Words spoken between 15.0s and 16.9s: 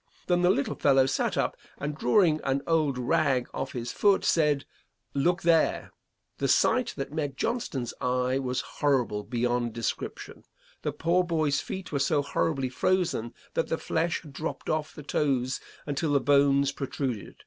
toes until the bones